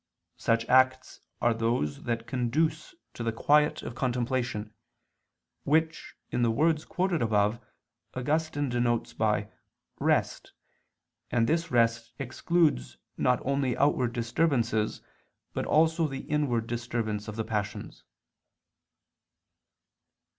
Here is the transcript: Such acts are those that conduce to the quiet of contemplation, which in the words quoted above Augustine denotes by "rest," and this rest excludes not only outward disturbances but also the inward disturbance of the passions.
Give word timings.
Such 0.39 0.65
acts 0.67 1.21
are 1.43 1.53
those 1.53 2.05
that 2.05 2.25
conduce 2.25 2.95
to 3.13 3.21
the 3.21 3.31
quiet 3.31 3.83
of 3.83 3.93
contemplation, 3.93 4.73
which 5.63 6.15
in 6.31 6.41
the 6.41 6.49
words 6.49 6.85
quoted 6.85 7.21
above 7.21 7.59
Augustine 8.15 8.67
denotes 8.67 9.13
by 9.13 9.51
"rest," 9.99 10.53
and 11.29 11.45
this 11.47 11.69
rest 11.69 12.13
excludes 12.17 12.97
not 13.15 13.45
only 13.45 13.77
outward 13.77 14.11
disturbances 14.11 15.01
but 15.53 15.67
also 15.67 16.07
the 16.07 16.21
inward 16.21 16.65
disturbance 16.65 17.27
of 17.27 17.35
the 17.35 17.45
passions. 17.45 18.03